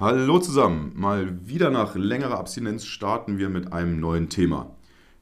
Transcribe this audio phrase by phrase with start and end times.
[0.00, 4.74] Hallo zusammen, mal wieder nach längerer Abstinenz starten wir mit einem neuen Thema.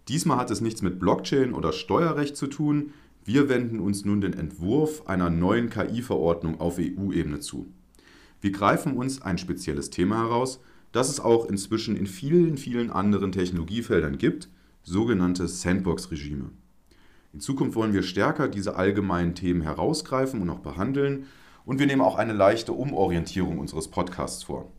[0.06, 2.92] Diesmal hat es nichts mit Blockchain oder Steuerrecht zu tun.
[3.24, 7.66] Wir wenden uns nun den Entwurf einer neuen KI-Verordnung auf EU-Ebene zu.
[8.40, 10.60] Wir greifen uns ein spezielles Thema heraus,
[10.92, 14.48] das es auch inzwischen in vielen, vielen anderen Technologiefeldern gibt,
[14.84, 16.50] sogenannte Sandbox-Regime.
[17.32, 21.26] In Zukunft wollen wir stärker diese allgemeinen Themen herausgreifen und auch behandeln
[21.68, 24.72] und wir nehmen auch eine leichte Umorientierung unseres Podcasts vor.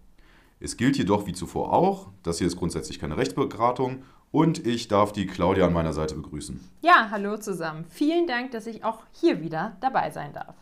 [0.59, 5.13] Es gilt jedoch wie zuvor auch, das hier ist grundsätzlich keine Rechtsberatung und ich darf
[5.13, 6.59] die Claudia an meiner Seite begrüßen.
[6.81, 7.85] Ja, hallo zusammen.
[7.89, 10.55] Vielen Dank, dass ich auch hier wieder dabei sein darf.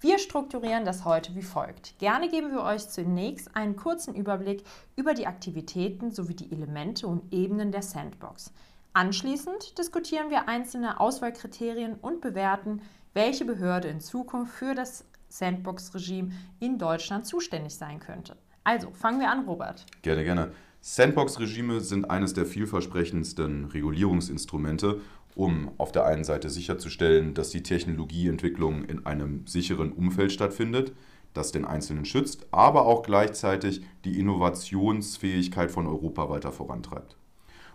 [0.00, 1.98] Wir strukturieren das heute wie folgt.
[1.98, 4.64] Gerne geben wir euch zunächst einen kurzen Überblick
[4.96, 8.50] über die Aktivitäten sowie die Elemente und Ebenen der Sandbox.
[8.94, 12.80] Anschließend diskutieren wir einzelne Auswahlkriterien und bewerten,
[13.12, 15.04] welche Behörde in Zukunft für das
[15.38, 18.36] Sandbox-Regime in Deutschland zuständig sein könnte.
[18.64, 19.86] Also, fangen wir an, Robert.
[20.02, 20.52] Gerne, gerne.
[20.80, 25.00] Sandbox-Regime sind eines der vielversprechendsten Regulierungsinstrumente,
[25.34, 30.92] um auf der einen Seite sicherzustellen, dass die Technologieentwicklung in einem sicheren Umfeld stattfindet,
[31.34, 37.16] das den Einzelnen schützt, aber auch gleichzeitig die Innovationsfähigkeit von Europa weiter vorantreibt.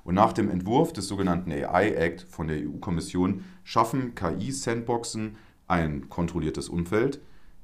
[0.03, 5.37] Und nach dem Entwurf des sogenannten AI Act von der EU-Kommission schaffen KI-Sandboxen
[5.67, 7.21] ein kontrolliertes Umfeld,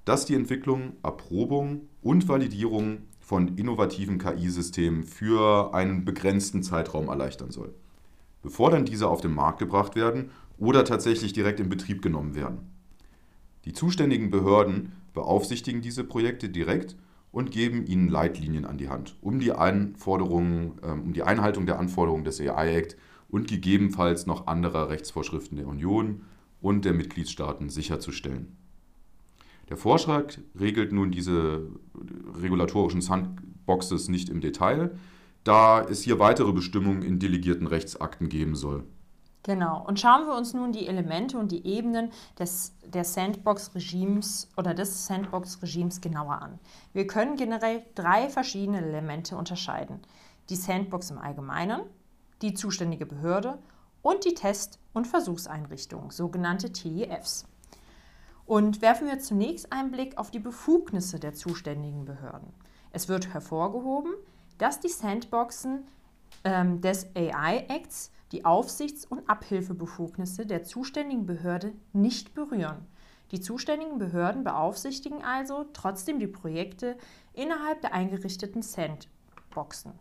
[0.08, 7.73] das die Entwicklung, Erprobung und Validierung von innovativen KI-Systemen für einen begrenzten Zeitraum erleichtern soll,
[8.42, 12.72] bevor dann diese auf den Markt gebracht werden oder tatsächlich direkt in Betrieb genommen werden.
[13.66, 16.96] Die zuständigen Behörden beaufsichtigen diese Projekte direkt
[17.34, 21.80] und geben ihnen Leitlinien an die Hand, um die, Anforderungen, ähm, um die Einhaltung der
[21.80, 22.96] Anforderungen des AI Act
[23.28, 26.22] und gegebenenfalls noch anderer Rechtsvorschriften der Union
[26.62, 28.56] und der Mitgliedstaaten sicherzustellen.
[29.70, 31.67] Der Vorschlag regelt nun diese
[32.42, 34.98] regulatorischen Sandboxes nicht im Detail,
[35.44, 38.83] da es hier weitere Bestimmungen in delegierten Rechtsakten geben soll.
[39.44, 39.82] Genau.
[39.88, 45.05] Und schauen wir uns nun die Elemente und die Ebenen des, der Sandbox-Regimes oder des
[45.05, 46.60] Sandbox-Regimes genauer an.
[46.92, 50.02] Wir können generell drei verschiedene Elemente unterscheiden.
[50.49, 51.82] Die Sandbox im Allgemeinen,
[52.42, 53.58] die zuständige Behörde
[54.02, 57.45] und die Test- und Versuchseinrichtung, sogenannte TEFs.
[58.48, 62.54] Und werfen wir zunächst einen Blick auf die Befugnisse der zuständigen Behörden.
[62.92, 64.14] Es wird hervorgehoben,
[64.58, 65.86] dass die Sandboxen
[66.46, 72.88] ähm, des AI-Acts die Aufsichts- und Abhilfebefugnisse der zuständigen Behörde nicht berühren.
[73.32, 76.98] Die zuständigen Behörden beaufsichtigen also trotzdem die Projekte
[77.34, 79.92] innerhalb der eingerichteten Sandboxen.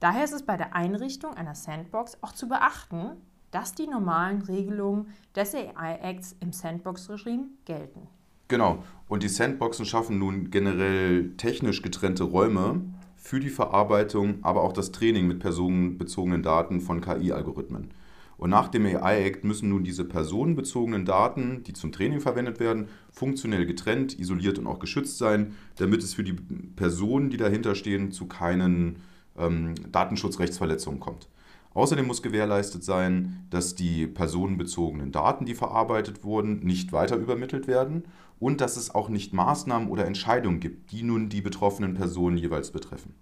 [0.00, 3.12] Daher ist es bei der Einrichtung einer Sandbox auch zu beachten,
[3.52, 8.08] dass die normalen Regelungen des AI-Acts im Sandbox-Regime gelten.
[8.48, 8.82] Genau.
[9.08, 12.82] Und die Sandboxen schaffen nun generell technisch getrennte Räume
[13.16, 17.92] für die Verarbeitung, aber auch das Training mit personenbezogenen Daten von KI-Algorithmen.
[18.38, 23.66] Und nach dem AI-Act müssen nun diese personenbezogenen Daten, die zum Training verwendet werden, funktionell
[23.66, 28.26] getrennt, isoliert und auch geschützt sein, damit es für die Personen, die dahinter stehen, zu
[28.26, 28.96] keinen
[29.38, 31.28] ähm, Datenschutzrechtsverletzungen kommt.
[31.74, 38.04] Außerdem muss gewährleistet sein, dass die personenbezogenen Daten, die verarbeitet wurden, nicht weiter übermittelt werden
[38.38, 42.72] und dass es auch nicht Maßnahmen oder Entscheidungen gibt, die nun die betroffenen Personen jeweils
[42.72, 43.14] betreffen.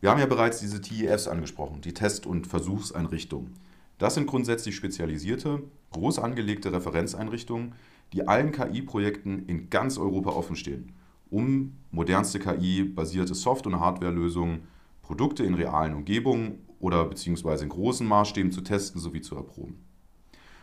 [0.00, 3.54] Wir haben ja bereits diese TEFs angesprochen, die Test- und Versuchseinrichtungen.
[3.98, 7.72] Das sind grundsätzlich spezialisierte, groß angelegte Referenzeinrichtungen,
[8.12, 10.92] die allen KI-Projekten in ganz Europa offenstehen,
[11.30, 14.68] um modernste KI-basierte Soft- und Hardwarelösungen,
[15.00, 19.84] Produkte in realen Umgebungen oder beziehungsweise in großen Maßstäben zu testen sowie zu erproben.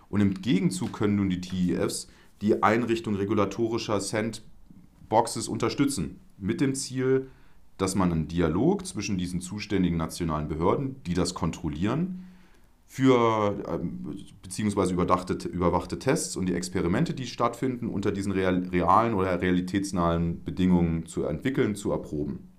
[0.09, 2.07] Und im Gegenzug können nun die TEFs
[2.41, 7.29] die Einrichtung regulatorischer Sandboxes unterstützen, mit dem Ziel,
[7.77, 12.25] dass man einen Dialog zwischen diesen zuständigen nationalen Behörden, die das kontrollieren,
[12.85, 19.41] für ähm, beziehungsweise überdachte, überwachte Tests und die Experimente, die stattfinden, unter diesen realen oder
[19.41, 22.51] realitätsnahen Bedingungen zu entwickeln, zu erproben.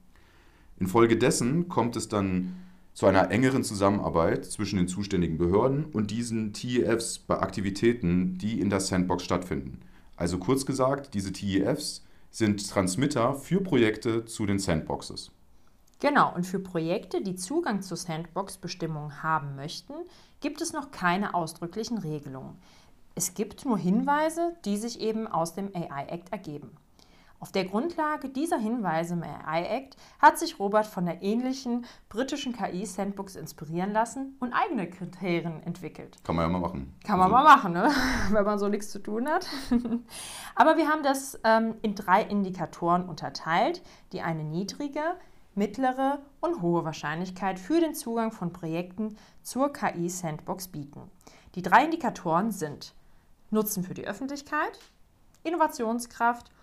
[0.81, 2.57] Infolgedessen kommt es dann
[2.95, 8.71] zu einer engeren Zusammenarbeit zwischen den zuständigen Behörden und diesen TEFs bei Aktivitäten, die in
[8.71, 9.81] der Sandbox stattfinden.
[10.17, 15.33] Also kurz gesagt, diese TEFs sind Transmitter für Projekte zu den Sandboxes.
[16.01, 19.95] Genau, und für Projekte, die Zugang zur Sandbox-Bestimmungen haben möchten,
[20.41, 22.59] gibt es noch keine ausdrücklichen Regelungen.
[23.17, 26.77] Es gibt nur Hinweise, die sich eben aus dem AI Act ergeben.
[27.41, 32.55] Auf der Grundlage dieser Hinweise im AI Act hat sich Robert von der ähnlichen britischen
[32.55, 36.17] KI-Sandbox inspirieren lassen und eigene Kriterien entwickelt.
[36.25, 36.95] Kann man ja mal machen.
[37.05, 37.45] Kann man also.
[37.45, 37.91] mal machen, ne?
[38.31, 39.47] wenn man so nichts zu tun hat.
[40.55, 43.83] Aber wir haben das ähm, in drei Indikatoren unterteilt,
[44.13, 45.03] die eine niedrige,
[45.55, 51.11] mittlere und hohe Wahrscheinlichkeit für den Zugang von Projekten zur KI-Sandbox bieten.
[51.55, 52.95] Die drei Indikatoren sind
[53.51, 54.79] Nutzen für die Öffentlichkeit,
[55.45, 56.55] Innovationskraft und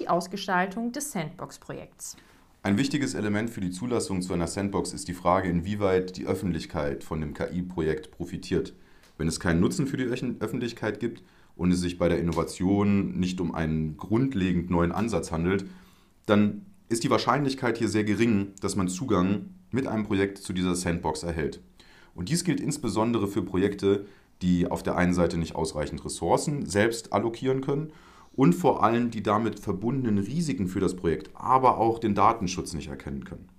[0.00, 2.16] die Ausgestaltung des Sandbox-Projekts.
[2.62, 7.02] Ein wichtiges Element für die Zulassung zu einer Sandbox ist die Frage, inwieweit die Öffentlichkeit
[7.02, 8.74] von dem KI-Projekt profitiert.
[9.16, 11.22] Wenn es keinen Nutzen für die Öffentlichkeit gibt
[11.56, 15.64] und es sich bei der Innovation nicht um einen grundlegend neuen Ansatz handelt,
[16.26, 20.74] dann ist die Wahrscheinlichkeit hier sehr gering, dass man Zugang mit einem Projekt zu dieser
[20.74, 21.60] Sandbox erhält.
[22.14, 24.04] Und dies gilt insbesondere für Projekte,
[24.42, 27.92] die auf der einen Seite nicht ausreichend Ressourcen selbst allokieren können
[28.40, 32.88] und vor allem die damit verbundenen Risiken für das Projekt, aber auch den Datenschutz nicht
[32.88, 33.50] erkennen können.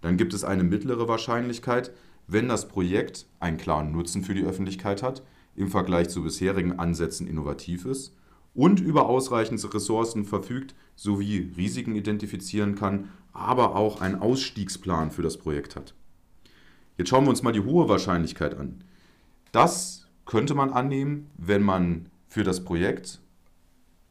[0.00, 1.90] Dann gibt es eine mittlere Wahrscheinlichkeit,
[2.28, 5.24] wenn das Projekt einen klaren Nutzen für die Öffentlichkeit hat,
[5.56, 8.16] im Vergleich zu bisherigen Ansätzen innovativ ist
[8.54, 15.36] und über ausreichend Ressourcen verfügt sowie Risiken identifizieren kann, aber auch einen Ausstiegsplan für das
[15.36, 15.94] Projekt hat.
[16.96, 18.84] Jetzt schauen wir uns mal die hohe Wahrscheinlichkeit an.
[19.50, 23.18] Das könnte man annehmen, wenn man für das Projekt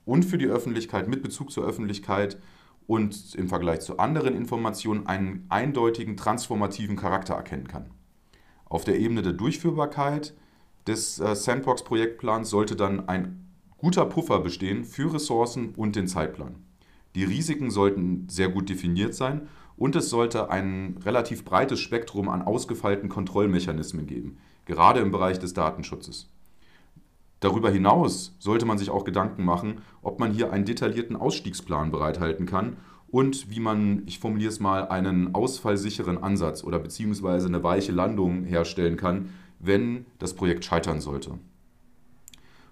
[0.06, 2.38] und für die Öffentlichkeit mit Bezug zur Öffentlichkeit
[2.88, 7.92] und im Vergleich zu anderen Informationen einen eindeutigen transformativen Charakter erkennen kann.
[8.66, 10.34] Auf der Ebene der Durchführbarkeit
[10.88, 13.46] des äh, Sandbox-Projektplans sollte dann ein
[13.78, 16.56] guter Puffer bestehen für Ressourcen und den Zeitplan.
[17.16, 22.42] Die Risiken sollten sehr gut definiert sein und es sollte ein relativ breites Spektrum an
[22.42, 26.30] ausgefeilten Kontrollmechanismen geben, gerade im Bereich des Datenschutzes.
[27.42, 32.46] Darüber hinaus sollte man sich auch Gedanken machen, ob man hier einen detaillierten Ausstiegsplan bereithalten
[32.46, 32.78] kann
[33.10, 38.44] und wie man, ich formuliere es mal, einen ausfallsicheren Ansatz oder beziehungsweise eine weiche Landung
[38.44, 39.30] herstellen kann,
[39.60, 41.40] wenn das Projekt scheitern sollte.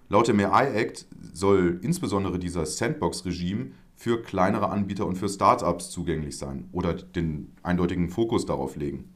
[0.08, 6.38] Laut dem AI Act soll insbesondere dieser Sandbox-Regime für kleinere Anbieter und für Startups zugänglich
[6.38, 9.12] sein oder den eindeutigen Fokus darauf legen.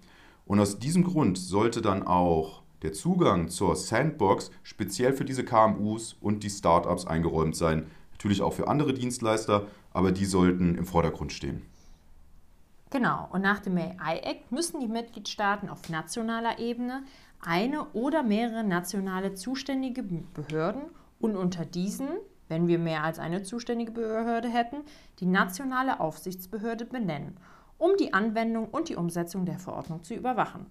[0.46, 6.16] Und aus diesem Grund sollte dann auch der Zugang zur Sandbox speziell für diese KMUs
[6.20, 7.90] und die Startups eingeräumt sein.
[8.12, 11.62] Natürlich auch für andere Dienstleister, aber die sollten im Vordergrund stehen.
[12.90, 17.02] Genau, und nach dem AI Act müssen die Mitgliedstaaten auf nationaler Ebene
[17.40, 20.82] eine oder mehrere nationale zuständige Behörden
[21.18, 22.08] und unter diesen,
[22.48, 24.82] wenn wir mehr als eine zuständige Behörde hätten,
[25.20, 27.38] die nationale Aufsichtsbehörde benennen,
[27.78, 30.66] um die Anwendung und die Umsetzung der Verordnung zu überwachen.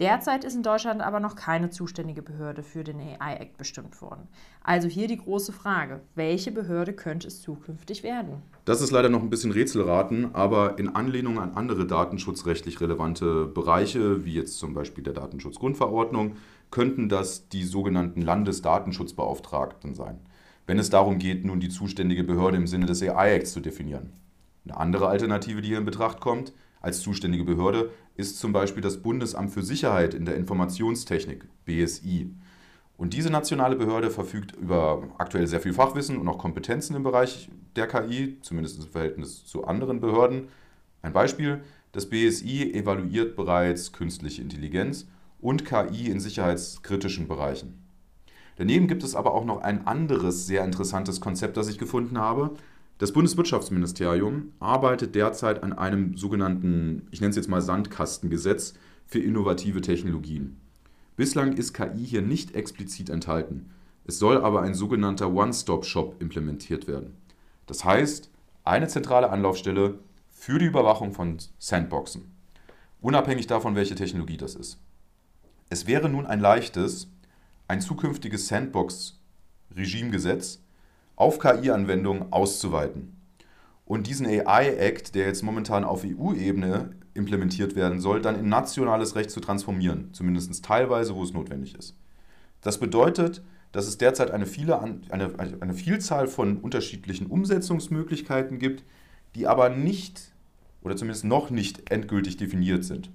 [0.00, 4.28] Derzeit ist in Deutschland aber noch keine zuständige Behörde für den AI-Act bestimmt worden.
[4.64, 8.42] Also hier die große Frage, welche Behörde könnte es zukünftig werden?
[8.64, 14.24] Das ist leider noch ein bisschen Rätselraten, aber in Anlehnung an andere datenschutzrechtlich relevante Bereiche,
[14.24, 16.36] wie jetzt zum Beispiel der Datenschutzgrundverordnung,
[16.70, 20.18] könnten das die sogenannten Landesdatenschutzbeauftragten sein,
[20.66, 24.14] wenn es darum geht, nun die zuständige Behörde im Sinne des AI-Acts zu definieren.
[24.64, 29.02] Eine andere Alternative, die hier in Betracht kommt, als zuständige Behörde ist zum Beispiel das
[29.02, 32.30] Bundesamt für Sicherheit in der Informationstechnik, BSI.
[32.96, 37.50] Und diese nationale Behörde verfügt über aktuell sehr viel Fachwissen und auch Kompetenzen im Bereich
[37.76, 40.48] der KI, zumindest im Verhältnis zu anderen Behörden.
[41.00, 45.06] Ein Beispiel, das BSI evaluiert bereits künstliche Intelligenz
[45.40, 47.82] und KI in sicherheitskritischen Bereichen.
[48.56, 52.50] Daneben gibt es aber auch noch ein anderes sehr interessantes Konzept, das ich gefunden habe,
[53.00, 58.74] das Bundeswirtschaftsministerium arbeitet derzeit an einem sogenannten, ich nenne es jetzt mal Sandkastengesetz
[59.06, 60.60] für innovative Technologien.
[61.16, 63.70] Bislang ist KI hier nicht explizit enthalten.
[64.04, 67.14] Es soll aber ein sogenannter One-Stop-Shop implementiert werden.
[67.66, 68.30] Das heißt,
[68.64, 72.30] eine zentrale Anlaufstelle für die Überwachung von Sandboxen,
[73.00, 74.78] unabhängig davon, welche Technologie das ist.
[75.70, 77.08] Es wäre nun ein leichtes,
[77.66, 80.60] ein zukünftiges Sandbox-Regimegesetz
[81.20, 83.16] auf KI-Anwendungen auszuweiten.
[83.84, 89.30] Und diesen AI-Act, der jetzt momentan auf EU-Ebene implementiert werden soll, dann in nationales Recht
[89.30, 91.94] zu transformieren, zumindest teilweise, wo es notwendig ist.
[92.62, 98.84] Das bedeutet, dass es derzeit eine, viele, eine, eine Vielzahl von unterschiedlichen Umsetzungsmöglichkeiten gibt,
[99.34, 100.32] die aber nicht
[100.82, 103.10] oder zumindest noch nicht endgültig definiert sind.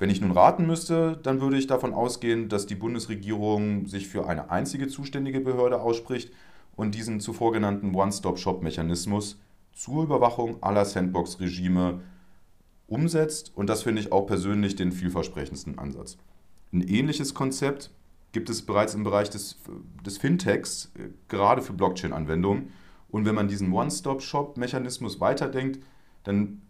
[0.00, 4.28] Wenn ich nun raten müsste, dann würde ich davon ausgehen, dass die Bundesregierung sich für
[4.28, 6.32] eine einzige zuständige Behörde ausspricht
[6.78, 9.36] und diesen zuvor genannten One-Stop-Shop-Mechanismus
[9.72, 12.02] zur Überwachung aller Sandbox-Regime
[12.86, 13.50] umsetzt.
[13.56, 16.18] Und das finde ich auch persönlich den vielversprechendsten Ansatz.
[16.72, 17.90] Ein ähnliches Konzept
[18.30, 19.56] gibt es bereits im Bereich des,
[20.06, 22.70] des Fintechs, äh, gerade für Blockchain-Anwendungen.
[23.10, 25.84] Und wenn man diesen One-Stop-Shop-Mechanismus weiterdenkt,
[26.22, 26.62] dann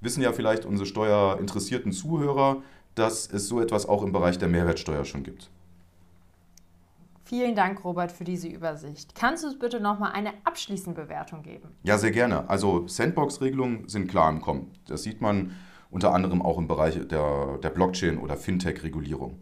[0.00, 2.62] wissen ja vielleicht unsere steuerinteressierten Zuhörer,
[2.94, 5.50] dass es so etwas auch im Bereich der Mehrwertsteuer schon gibt.
[7.30, 9.14] Vielen Dank, Robert, für diese Übersicht.
[9.14, 11.68] Kannst du uns bitte nochmal eine abschließende Bewertung geben?
[11.84, 12.50] Ja, sehr gerne.
[12.50, 14.72] Also Sandbox-Regelungen sind klar im Kommen.
[14.88, 15.52] Das sieht man
[15.92, 19.38] unter anderem auch im Bereich der, der Blockchain- oder Fintech-Regulierung.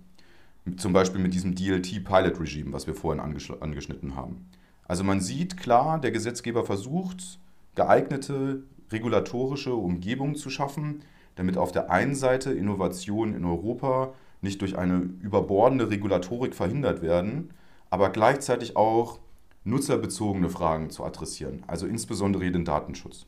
[0.77, 4.51] Zum Beispiel mit diesem DLT-Pilot-Regime, was wir vorhin angeschnitten haben.
[4.87, 7.39] Also man sieht klar, der Gesetzgeber versucht,
[7.75, 11.01] geeignete regulatorische Umgebungen zu schaffen,
[11.37, 17.49] damit auf der einen Seite Innovationen in Europa nicht durch eine überbordende Regulatorik verhindert werden,
[17.91, 19.19] aber gleichzeitig auch
[19.65, 23.27] nutzerbezogene Fragen zu adressieren, also insbesondere den Datenschutz.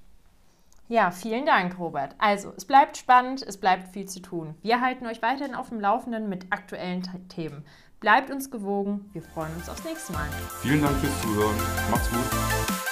[0.88, 2.16] Ja, vielen Dank, Robert.
[2.18, 4.56] Also, es bleibt spannend, es bleibt viel zu tun.
[4.60, 7.64] Wir halten euch weiterhin auf dem Laufenden mit aktuellen Themen.
[8.00, 10.26] Bleibt uns gewogen, wir freuen uns aufs nächste Mal.
[10.62, 11.56] Vielen Dank fürs Zuhören.
[11.90, 12.89] Macht's gut.